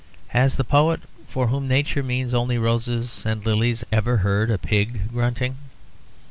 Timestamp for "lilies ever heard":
3.45-4.49